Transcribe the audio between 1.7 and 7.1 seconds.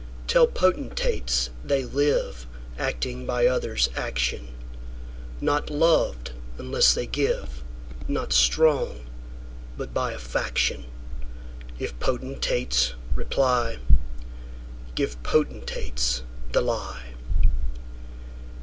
liveActing by others' action; Not loved unless they